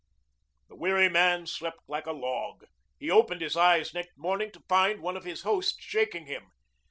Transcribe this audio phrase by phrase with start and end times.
[0.67, 2.65] The weary man slept like a log.
[2.97, 6.49] He opened his eyes next morning to find one of his hosts shaking him.